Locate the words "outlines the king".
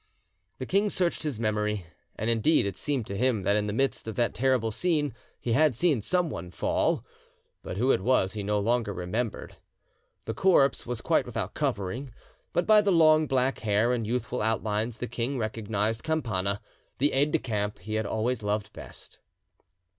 14.41-15.37